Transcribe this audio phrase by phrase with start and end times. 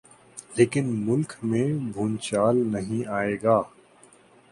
[0.55, 3.61] لیکن ملک میں بھونچال نہیں آئے گا۔